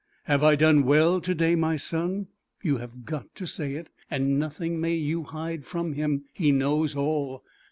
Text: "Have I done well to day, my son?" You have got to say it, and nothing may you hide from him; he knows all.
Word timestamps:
"Have 0.23 0.43
I 0.43 0.55
done 0.55 0.85
well 0.87 1.21
to 1.21 1.35
day, 1.35 1.53
my 1.53 1.75
son?" 1.75 2.25
You 2.63 2.77
have 2.77 3.05
got 3.05 3.35
to 3.35 3.45
say 3.45 3.75
it, 3.75 3.89
and 4.09 4.39
nothing 4.39 4.81
may 4.81 4.95
you 4.95 5.25
hide 5.25 5.63
from 5.63 5.93
him; 5.93 6.23
he 6.33 6.51
knows 6.51 6.95
all. 6.95 7.43